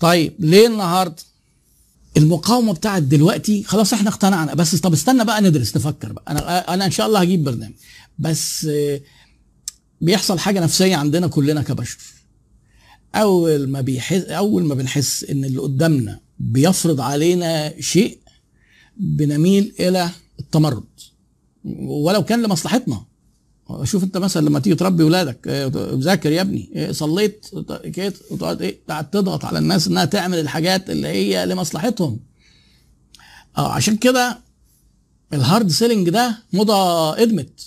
[0.00, 1.22] طيب ليه النهارده
[2.16, 4.54] المقاومة بتاعت دلوقتي؟ خلاص إحنا اقتنعنا.
[4.54, 6.24] بس طب استنى بقى ندرس نفكر بقى.
[6.28, 7.74] أنا أنا إن شاء الله هجيب برنامج.
[8.18, 9.00] بس آه،
[10.00, 11.98] بيحصل حاجة نفسية عندنا كلنا كبشر.
[13.14, 18.18] أول ما بيحس أول ما بنحس إن اللي قدامنا بيفرض علينا شيء
[18.96, 20.10] بنميل إلى
[20.40, 20.84] التمرد.
[21.64, 23.04] ولو كان لمصلحتنا.
[23.84, 27.46] شوف انت مثلا لما تيجي تربي ولادك آه، ذاكر يا ابني آه، صليت
[27.94, 32.20] كده وتقعد إيه تقعد تضغط على الناس إنها تعمل الحاجات اللي هي لمصلحتهم.
[33.58, 34.38] آه عشان كده
[35.32, 37.66] ال hard selling ده موضة قدمت.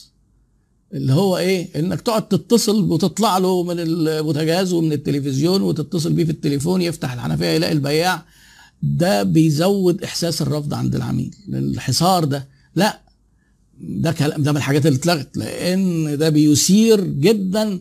[0.94, 6.32] اللي هو إيه؟ إنك تقعد تتصل وتطلع له من البوتاجاز ومن التلفزيون وتتصل بيه في
[6.32, 8.26] التليفون يفتح الحنفية يلاقي البياع.
[8.84, 12.48] ده بيزود إحساس الرفض عند العميل الحصار ده.
[12.76, 13.00] لا
[13.80, 17.80] ده كلام ده من الحاجات اللي اتلغت لأن ده بيثير جدا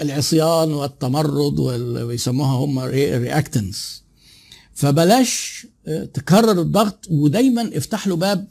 [0.00, 4.02] العصيان والتمرد واللي بيسموها هم رياكتنس
[4.74, 8.48] فبلاش آه، تكرر الضغط ودايما افتح له باب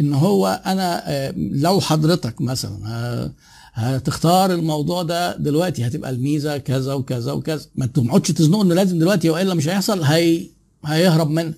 [0.00, 3.32] إن هو أنا آه، لو حضرتك مثلا
[3.74, 7.66] هتختار الموضوع ده دلوقتي هتبقى الميزة كذا وكذا وكذا.
[7.74, 10.46] ما تقعدش تزنقوا انه لازم دلوقتي وإلا مش هيحصل هي
[10.84, 11.54] هيهرب منك.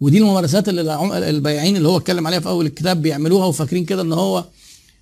[0.00, 4.12] ودي الممارسات اللي البياعين اللي هو اتكلم عليها في أول الكتاب بيعملوها وفاكرين كده إن
[4.12, 4.44] هو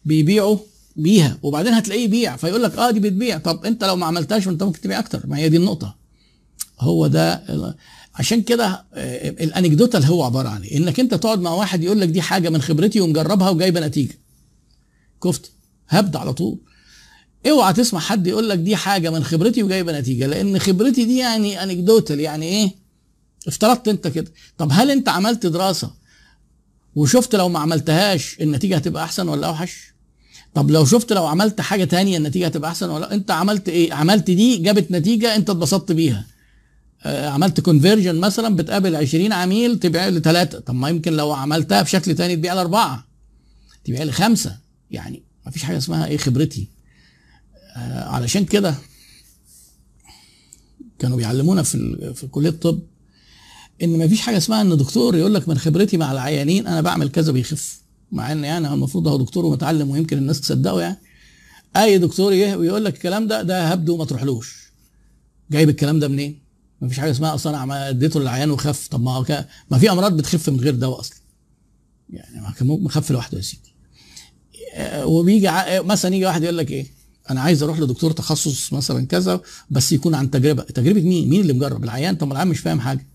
[0.04, 0.58] بيبيعوا
[0.96, 3.38] بيها وبعدين هتلاقيه يبيع فيقول لك آه دي بتبيع.
[3.38, 5.22] طب أنت لو ما عملتهاش انت ممكن تبيع أكتر.
[5.26, 5.96] ما هي دي النقطة.
[6.80, 7.42] هو ده
[8.14, 12.00] عشان كده آه، الانكدوتا اللي هو عبارة عن إيه إنك أنت تقعد مع واحد يقول
[12.00, 14.18] لك دي حاجة من خبرتي ومجربها وجايبة نتيجة.
[15.22, 15.50] كفت
[15.88, 16.58] هبد على طول.
[17.50, 21.62] اوعى تسمع حد يقول لك دي حاجة من خبرتي وجايبة نتيجة لأن خبرتي دي يعني
[21.62, 22.85] أنكدوتال يعني إيه؟
[23.46, 24.32] افترضت انت كده.
[24.58, 25.90] طب هل انت عملت دراسة
[26.94, 29.92] وشفت لو ما عملتهاش النتيجة هتبقى أحسن ولا أوحش؟
[30.54, 34.30] طب لو شفت لو عملت حاجة تانية النتيجة هتبقى أحسن ولا أنت عملت إيه؟ عملت
[34.30, 36.26] دي جابت نتيجة أنت اتبسطت بيها.
[37.02, 42.14] آه، عملت كونفرجن مثلا بتقابل 20 عميل تبيع لثلاثه طب ما يمكن لو عملتها بشكل
[42.14, 43.06] تاني تبيع لاربعه
[43.84, 44.58] تبيع لخمسه
[44.90, 46.68] يعني ما فيش حاجة اسمها إيه خبرتي.
[47.76, 48.74] آه، علشان كده
[50.98, 52.80] كانوا بيعلمونا في في كلية الطب
[53.82, 57.08] إن ما فيش حاجة اسمها إن دكتور يقول لك من خبرتي مع العيانين أنا بعمل
[57.08, 57.80] كذا بيخف.
[58.12, 60.96] مع إن يعني المفروض هو دكتور ومتعلم ويمكن الناس تصدقه يعني.
[61.76, 64.56] أي دكتور ويقول لك الكلام ده ده هبد وما تروحلوش.
[65.50, 66.38] جايب الكلام ده منين؟
[66.80, 68.88] ما فيش حاجة اسمها أصلا أنا اديته للعيان وخف.
[68.88, 71.16] طب ما هو ما في أمراض بتخف من غير دواء أصلا.
[72.10, 73.74] يعني ما كان ممكن خف لوحده يا سيدي.
[74.74, 76.86] آه، وبيجي ع- مثلا يجي واحد يقول لك إيه؟
[77.30, 80.62] أنا عايز أروح لدكتور تخصص مثلا كذا بس يكون عن تجربة.
[80.62, 83.06] تجربة مين؟ مين اللي مجرب؟ العيان؟ طب العيان مش فاهم حاجة.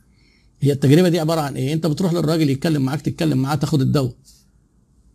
[0.61, 4.13] هي التجربة دي عبارة عن إيه؟ أنت بتروح للراجل يتكلم معاك تتكلم معاه تاخد الدواء.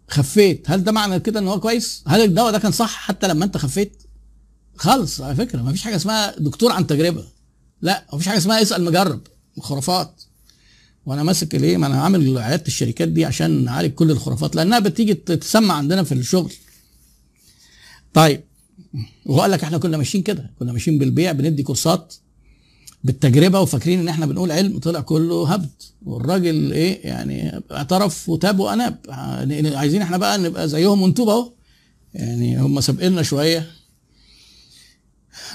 [0.08, 0.70] خفيت.
[0.70, 3.56] هل ده معنى كده إن هو كويس؟ هل الدواء ده كان صح حتى لما أنت
[3.56, 4.02] خفيت؟
[4.76, 5.62] خالص على فكرة.
[5.62, 7.24] ما فيش حاجة اسمها دكتور عن تجربة.
[7.82, 9.20] لا ما فيش حاجة اسمها اسأل مجرب.
[9.60, 10.22] خرافات.
[11.06, 15.14] وأنا ماسك الإيه؟ ما أنا عامل عيادة الشركات دي عشان نعالج كل الخرافات لأنها بتيجي
[15.14, 16.52] تتسمع عندنا في الشغل.
[18.14, 18.44] طيب
[19.26, 20.50] وقال لك إحنا كنا ماشيين كده.
[20.58, 22.14] كنا ماشيين بالبيع بندي كورسات.
[23.06, 25.82] بالتجربة وفاكرين إن إحنا بنقول علم طلع كله هبد.
[26.06, 28.96] والراجل إيه يعني اعترف وتاب وأناب.
[29.74, 31.52] عايزين إحنا بقى نبقى زيهم ونتوب أهو.
[32.14, 33.70] يعني هم سابقنا شوية.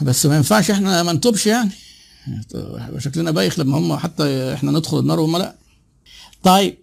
[0.02, 1.72] بس ما ينفعش إحنا ما نتوبش يعني.
[2.98, 5.56] شكلنا بايخ لما هم حتى إحنا ندخل النار وهم لأ.
[6.44, 6.76] طيب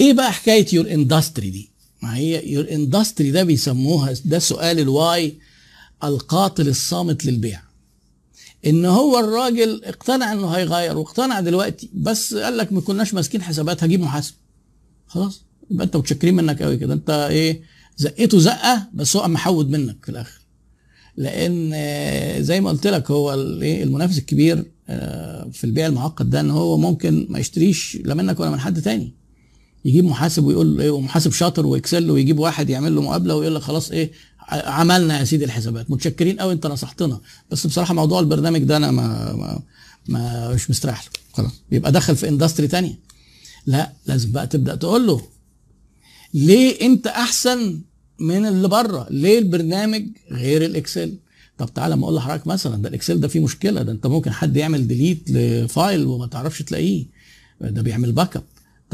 [0.00, 1.70] إيه بقى حكاية your industry دي؟
[2.02, 5.38] ما هي your industry ده بيسموها ده سؤال ال why
[6.04, 7.62] القاتل الصامت للبيع.
[8.66, 13.84] إن هو الراجل اقتنع إنه هيغير واقتنع دلوقتي بس قال لك ما كناش ماسكين حسابات
[13.84, 14.34] هجيب محاسب.
[15.06, 16.94] خلاص يبقى أنت متشكرين منك قوي كده.
[16.94, 17.62] أنت إيه
[17.96, 20.40] زقيته زقة بس هو محود منك في الآخر.
[21.16, 21.72] لأن
[22.42, 26.76] زي ما قلت لك هو الايه المنافس الكبير آه، في البيع المعقد ده إن هو
[26.76, 29.14] ممكن ما يشتريش لا منك ولا من حد تاني.
[29.84, 33.62] يجيب محاسب ويقول إيه ومحاسب شاطر و Excel ويجيب واحد يعمل له مقابلة ويقول لك
[33.62, 34.12] خلاص إيه
[34.50, 35.90] عملنا يا سيدي الحسابات.
[35.90, 37.20] متشكرين قوي أنت نصحتنا.
[37.50, 39.62] بس بصراحة موضوع البرنامج ده أنا ما, ما,
[40.08, 41.10] ما مش مستريح له.
[41.32, 41.52] خلاص.
[41.72, 42.98] يبقى دخل في industry تانية.
[43.66, 45.20] لا لازم بقى تبدأ تقول له
[46.34, 47.80] ليه أنت أحسن
[48.20, 51.14] من اللي بره؟ ليه البرنامج غير ال Excel؟
[51.58, 54.30] طب تعالى ما أقول لحضرتك مثلا ده ال Excel ده فيه مشكلة ده أنت ممكن
[54.32, 57.06] حد يعمل delete ل file وما تعرفش تلاقيه.
[57.60, 58.42] ده بيعمل backup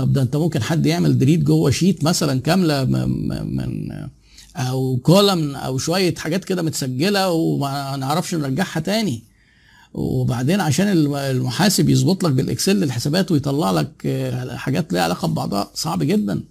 [0.00, 3.88] طب ده انت ممكن حد يعمل delete جوه sheet مثلا كاملة من
[4.56, 9.22] أو column أو شوية حاجات كده متسجلة وما نعرفش نرجعها تاني.
[9.94, 15.28] وبعدين عشان الم- المحاسب يظبط لك بال Excel الحسابات ويطلع لك آه، حاجات ليها علاقة
[15.28, 16.42] ببعضها صعب جدا.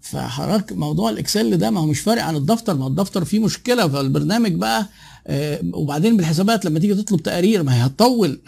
[0.00, 3.88] فحضرتك موضوع ال Excel ده ما هو مش فارق عن الدفتر ما الدفتر فيه مشكلة
[3.88, 4.88] فالبرنامج بقى
[5.26, 8.40] آه، وبعدين بالحسابات لما تيجي تطلب تقارير ما هي هتطول.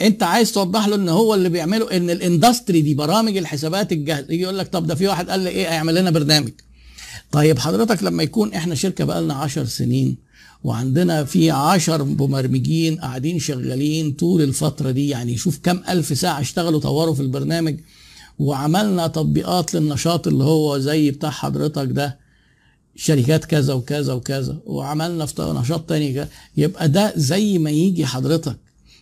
[0.00, 4.26] انت عايز توضح له ان هو اللي بيعمله ان الاندستري دي برامج الحسابات الجاهزة.
[4.32, 6.52] يجي يقول لك طب ده في واحد قال لي إيه هيعمل لنا برنامج.
[7.32, 10.16] طيب حضرتك لما يكون إحنا شركة بقى لنا 10 سنين
[10.64, 16.80] وعندنا في 10 مبرمجين قاعدين شغالين طول الفترة دي يعني شوف كم ألف ساعة اشتغلوا
[16.80, 17.76] طوروا في البرنامج
[18.38, 22.18] وعملنا تطبيقات للنشاط اللي هو زي بتاع حضرتك ده
[22.96, 28.56] شركات كذا وكذا وكذا وعملنا في نشاط تاني كذا يبقى ده زي ما يجي حضرتك.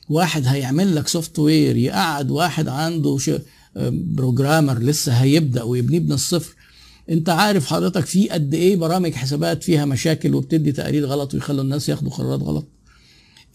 [0.09, 3.19] واحد هيعمل لك software يقعد واحد عنده.
[3.91, 6.55] programmer لسه هيبدأ ويبنيه من الصفر.
[7.11, 11.89] انت عارف حضرتك في قد إيه برامج حسابات فيها مشاكل وبتدي تقارير غلط ويخلوا الناس
[11.89, 12.67] ياخدوا قرارات غلط.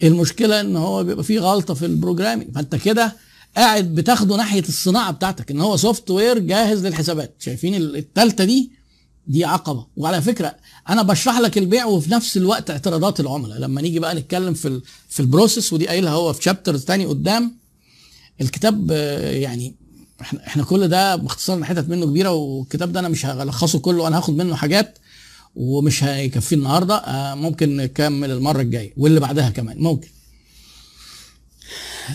[0.04, 3.16] المشكلة إن هو بيبقى فيه غلطة في ال programming فأنت كده
[3.58, 7.36] قاعد بتاخده ناحية الصناعة بتاعتك إن هو software جاهز للحسابات.
[7.40, 8.72] شايفين الثالثه دي؟
[9.28, 9.86] دي عقبة.
[9.98, 10.56] وعلى فكرة
[10.90, 13.60] أنا بشرح لك البيع وفي نفس الوقت اعتراضات العملاء.
[13.60, 17.56] لما نيجي بقى نتكلم في في البروسيس ودي قايلها هو في شابترز تاني قدام
[18.42, 19.76] الكتاب آه، يعني
[20.22, 24.18] إحنا إحنا كل ده باختصار حتت منه كبيرة والكتاب ده أنا مش هلخصه كله أنا
[24.18, 24.98] هاخد منه حاجات
[25.56, 30.08] ومش هيكفي النهارده آه، ممكن نكمل المرة الجاية واللي بعدها كمان ممكن.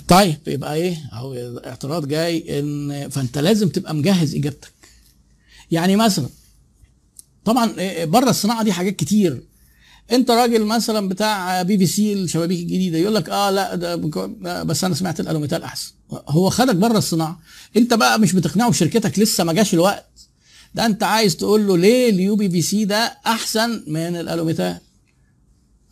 [0.08, 1.34] طيب يبقى إيه؟ أهو
[1.66, 4.72] اعتراض جاي ان فأنت لازم تبقى مجهز إجابتك.
[5.70, 6.28] يعني مثلا
[7.44, 9.42] طبعا إيه، بره الصناعة دي حاجات كتير.
[10.12, 13.96] انت راجل مثلا بتاع PVC الشبابيك الجديدة يقول لك آه لا ده
[14.62, 15.92] بس أنا سمعت الألوميتال أحسن.
[16.28, 17.40] هو خدك بره الصناعة.
[17.76, 20.28] انت بقى مش بتقنعه بشركتك لسه ما جاش الوقت.
[20.74, 24.76] ده انت عايز تقول له ليه ال UPVC ده أحسن من الألوميتال؟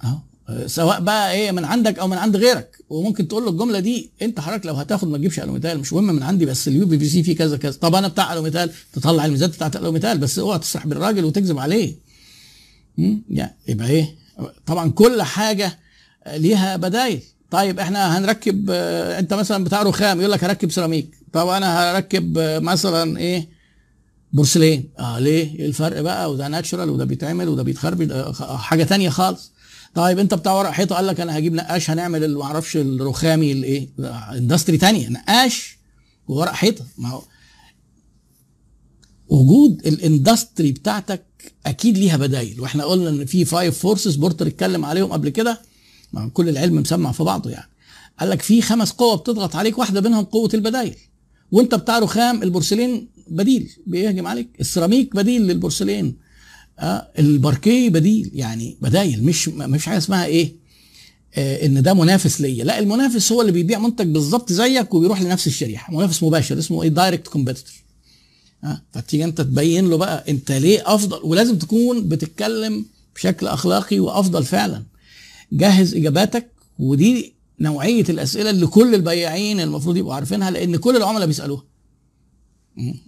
[0.05, 0.19] أهو.
[0.67, 2.77] سواء بقى إيه من عندك أو من عند غيرك.
[2.89, 6.23] وممكن تقول له الجملة دي أنت حضرتك لو هتاخد ما تجيبش ألوميتال مش مهم من
[6.23, 7.73] عندي بس ال UPVC فيه كذا كذا.
[7.81, 11.95] طب أنا بتاع ألوميتال تطلع الميزات بتاعت ألوميتال بس اوعى تسرح بالراجل وتكذب عليه.
[13.31, 14.15] يعني يبقى إيه؟
[14.67, 15.79] طبعا كل حاجة
[16.37, 17.23] ليها بدايل.
[17.51, 21.15] طيب إحنا هنركب أنت مثلا بتاع رخام يقول لك هركب سيراميك.
[21.33, 23.49] طب أنا هركب مثلا إيه؟
[24.33, 24.91] بورسلين.
[24.99, 29.53] آه ليه؟ إيه الفرق بقى؟ وده natural وده بيتعمل وده بيتخرب حاجة تانية خالص.
[29.95, 33.89] طيب انت بتاع ورق حيطة قال لك أنا هجيب نقاش هنعمل ما أعرفش الرخامي الايه
[34.33, 35.09] industry تانية.
[35.09, 35.79] نقاش
[36.29, 36.87] وورق حيطة.
[36.99, 37.23] ما هو
[39.29, 41.25] وجود ال industry بتاعتك
[41.67, 42.61] أكيد ليها بدايل.
[42.61, 45.61] وإحنا قلنا إن في five forces Porter اتكلم عليهم قبل كده.
[46.33, 47.71] كل العلم مسمع في بعضه يعني.
[48.21, 50.95] قال لك في خمس قوى بتضغط عليك واحدة منهم قوة البدايل.
[51.53, 54.49] وأنت بتاع رخام البورسلين بديل بيهجم عليك.
[54.61, 56.17] السيراميك بديل للبورسلين.
[57.19, 60.53] الباركيه بديل يعني بدايل مش مش حاجة اسمها إيه
[61.35, 62.65] آه إن ده منافس ليا.
[62.65, 66.89] لا المنافس هو اللي بيبيع منتج بالظبط زيك وبيروح لنفس الشريحة منافس مباشر اسمه إيه
[66.89, 67.73] direct competitor
[68.65, 72.85] آه فتيجي أنت تبين له بقى أنت ليه أفضل ولازم تكون بتتكلم
[73.15, 74.83] بشكل أخلاقي وأفضل فعلا.
[75.53, 81.65] جهز إجاباتك ودي نوعية الأسئلة اللي كل البياعين المفروض يبقوا عارفينها لأن كل العملاء بيسألوها.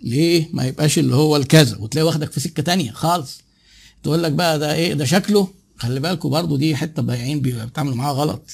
[0.02, 3.40] ليه؟ ما يبقاش اللي هو الكذا وتلاقي واخدك في سكة تانية خالص.
[4.02, 5.48] تقول لك بقى ده إيه؟ ده شكله.
[5.76, 8.50] خلي بالكوا برضو دي حتة بياعين بيتعاملوا معاها غلط.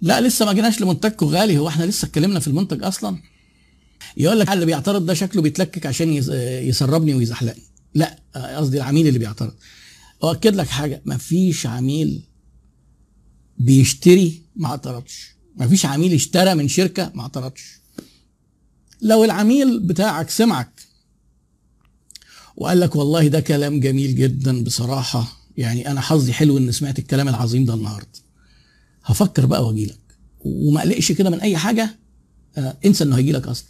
[0.00, 1.58] لا لسه ما جيناش لمنتجكم غالي.
[1.58, 3.22] هو إحنا لسه اتكلمنا في المنتج أصلا.
[4.16, 6.12] يقول لك اللي بيعترض ده شكله بيتلكك عشان
[6.68, 7.62] يسربني ويزحلقني.
[7.94, 9.54] لا قصدي العميل اللي بيعترض.
[10.24, 12.22] أؤكد لك حاجة مفيش عميل
[13.58, 15.36] بيشتري ما اعترضش.
[15.56, 17.80] مفيش عميل اشترى من شركة ما اعترضش.
[19.02, 20.85] لو العميل بتاعك سمعك
[22.56, 25.32] وقال لك والله ده كلام جميل جدا بصراحة.
[25.56, 28.08] يعني أنا حظي حلو إن سمعت الكلام العظيم ده النهاردة.
[29.04, 29.98] هفكر بقى واجي لك
[30.40, 31.98] وما أقلقش كده من أي حاجة.
[32.56, 33.68] آه انسى إنه هيجي لك أصلا.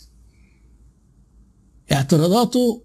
[1.93, 2.83] اعتراضاته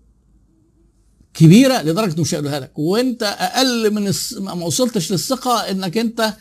[1.33, 2.79] كبيرة لدرجة إنه مش هيقولها لك.
[2.79, 4.33] وأنت أقل من الس...
[4.33, 6.33] ما وصلتش للثقة إنك أنت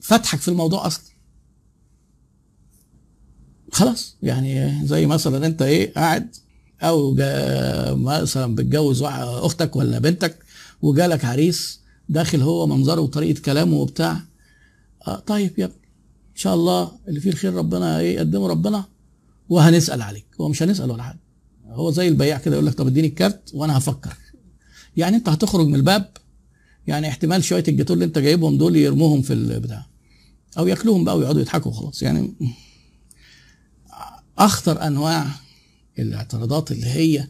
[0.00, 1.04] فتحك في الموضوع أصلا.
[3.72, 4.16] خلاص.
[4.22, 6.36] يعني زي مثلا أنت إيه قاعد
[6.82, 7.14] أو
[7.96, 10.38] مثلا بتجوز أختك ولا بنتك
[10.82, 14.20] وجالك عريس داخل هو منظره وطريقة كلامه وبتاع.
[15.06, 15.76] آه طيب يا ابني
[16.32, 18.84] إن شاء الله اللي فيه الخير ربنا إيه يقدمه ربنا
[19.48, 20.26] وهنسأل عليك.
[20.40, 21.18] هو مش هنسأل ولا حاجة.
[21.66, 24.12] هو زي البياع كده يقول لك طب اديني الكارت وأنا هفكر.
[24.96, 26.08] يعني أنت هتخرج من الباب
[26.86, 29.86] يعني احتمال شوية الجاتوه اللي أنت جايبهم دول يرموهم في البتاع.
[30.58, 32.34] أو ياكلوهم بقى ويقعدوا يضحكوا خلاص يعني
[34.38, 35.26] أخطر أنواع
[35.98, 37.26] الاعتراضات اللي هي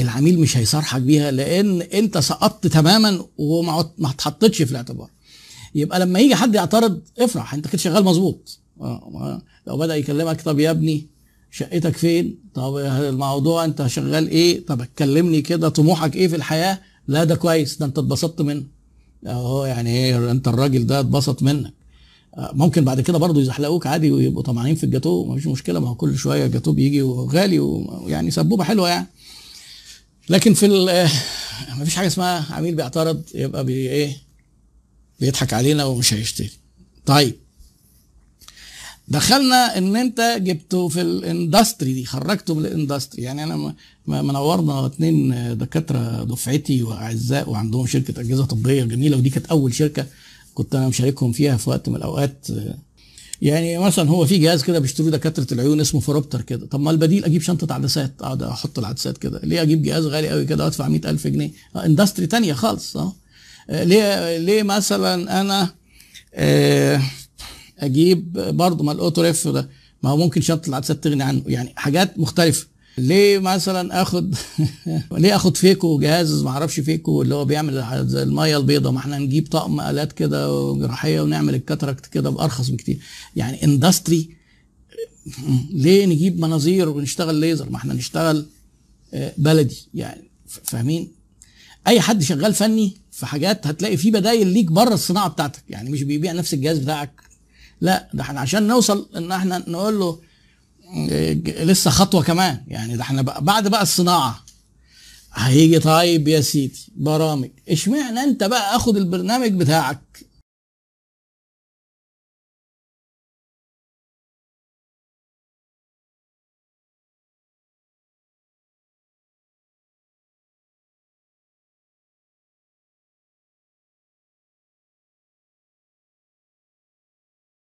[0.00, 5.10] العميل مش هيصارحك بيها لأن أنت سقطت تماما وما ما اتحطتش في الاعتبار.
[5.74, 8.58] يبقى لما يجي حد يعترض افرح أنت كده شغال مظبوط.
[9.66, 11.06] لو بدأ يكلمك طب يا ابني
[11.50, 17.24] شقتك فين؟ طب الموضوع أنت شغال إيه؟ طب اتكلمني كده طموحك إيه في الحياة؟ لا
[17.24, 18.62] ده كويس ده أنت اتبسطت منه.
[19.26, 21.66] أهو يعني إيه أنت الراجل ده اتبسط منك.
[21.66, 21.72] آه،
[22.38, 25.80] ممكن بعد كده برضه يزحلقوك عادي ويبقوا طمعانين في الجاتو مفيش مشكلة.
[25.80, 29.06] ما هو كل شوية الجاتو بيجي وغالي ويعني سبوبة حلوة يعني.
[30.28, 31.08] لكن في ال-
[31.80, 34.16] مفيش حاجة اسمها عميل بيعترض يبقى بي إيه
[35.20, 36.50] بيضحك علينا ومش هيشتري.
[37.06, 37.34] طيب.
[39.08, 43.22] دخلنا ان انت جبته في ال industry دي خرجته من ال industry.
[43.22, 43.74] يعني انا
[44.06, 50.06] منورنا اتنين دكاترة دفعتي وأعزاء وعندهم شركة أجهزة طبية جميلة ودي كانت أول شركة
[50.56, 52.46] كنت أنا مشاركهم فيها في وقت من الأوقات.
[53.42, 56.66] يعني مثلا هو في جهاز كده بيشتروه دكاترة العيون اسمه phoropter كده.
[56.66, 59.40] طب ما البديل أجيب شنطة عدسات أقعد أحط العدسات كده.
[59.44, 63.12] ليه أجيب جهاز غالي قوي كده وأدفع 100000 جنيه؟ آه، industry تانية خالص آه.
[63.70, 65.74] آه، ليه ليه مثلا أنا
[66.34, 67.02] آه،
[67.78, 69.68] أجيب برضه ما ال auto ref ده؟
[70.02, 71.42] ما هو ممكن شنطة العدسات تغني عنه.
[71.46, 72.66] يعني حاجات مختلفة.
[72.98, 74.34] ليه مثلا اخد
[75.12, 79.18] ليه آخد phaco جهاز ما أعرفش phaco اللي هو بيعمل زي المية البيضاء؟ ما إحنا
[79.18, 82.98] نجيب طقم آلات كده جراحية ونعمل ال cataract كده بأرخص بكتير.
[83.36, 84.36] يعني industry
[85.70, 88.46] ليه نجيب مناظير ونشتغل ليزر؟ ما إحنا نشتغل
[89.14, 90.30] آه، بلدي يعني.
[90.64, 91.12] فاهمين؟
[91.86, 95.62] أي حد شغال فني في حاجات هتلاقي في بدايل ليك بره الصناعة بتاعتك.
[95.68, 97.20] يعني مش بيبيع نفس الجهاز بتاعك.
[97.80, 100.18] لا ده إحنا عشان نوصل إن إحنا نقول له
[101.64, 102.64] لسه خطوة كمان.
[102.68, 104.44] يعني ده إحنا بعد بقى الصناعة.
[105.34, 107.50] هيجي طيب يا سيدي برامج.
[107.68, 110.25] اشمعنى انت بقى اخد البرنامج بتاعك